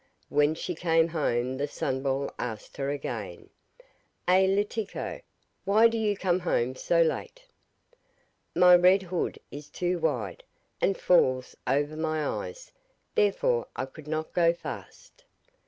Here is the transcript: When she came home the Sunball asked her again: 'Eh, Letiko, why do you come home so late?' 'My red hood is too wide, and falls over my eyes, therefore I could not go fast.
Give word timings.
When 0.29 0.55
she 0.55 0.73
came 0.73 1.09
home 1.09 1.57
the 1.57 1.67
Sunball 1.67 2.33
asked 2.39 2.77
her 2.77 2.89
again: 2.89 3.51
'Eh, 4.27 4.47
Letiko, 4.47 5.21
why 5.63 5.87
do 5.89 5.95
you 5.99 6.17
come 6.17 6.39
home 6.39 6.73
so 6.75 7.03
late?' 7.03 7.45
'My 8.55 8.75
red 8.77 9.03
hood 9.03 9.37
is 9.51 9.69
too 9.69 9.99
wide, 9.99 10.43
and 10.81 10.97
falls 10.97 11.55
over 11.67 11.95
my 11.95 12.25
eyes, 12.47 12.71
therefore 13.13 13.67
I 13.75 13.85
could 13.85 14.07
not 14.07 14.33
go 14.33 14.53
fast. 14.53 15.23